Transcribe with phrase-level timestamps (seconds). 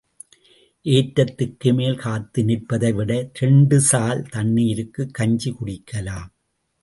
[0.83, 6.27] ஏற்றத்துக்கு மேல் காத்து நிற்பதை விட இரண்டு சால் தண்ணீருக்குக் கஞ்சி குடிக்கலாம்.